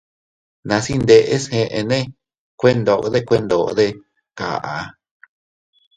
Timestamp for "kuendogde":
2.59-3.19, 3.27-3.85